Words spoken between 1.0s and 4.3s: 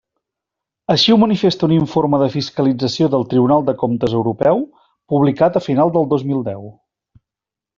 ho manifesta un informe de fiscalització del Tribunal de Comptes